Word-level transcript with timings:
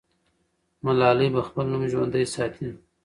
ملالۍ 0.83 1.27
به 1.35 1.41
خپل 1.47 1.65
نوم 1.71 1.83
ژوندی 1.91 2.25
ساتي. 2.33 2.67